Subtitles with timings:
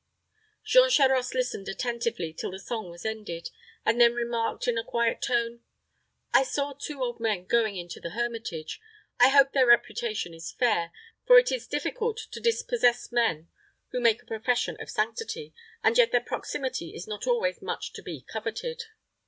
[0.65, 3.51] Jean Charost listened attentively till the song was ended,
[3.85, 5.61] and then remarked, in a quiet tone,
[6.33, 8.81] "I saw two old men going into the hermitage.
[9.19, 10.91] I hope their reputation is fair;
[11.27, 13.49] for it is difficult to dispossess men
[13.89, 15.53] who make a profession of sanctity;
[15.83, 18.85] and yet their proximity is not always much to be coveted."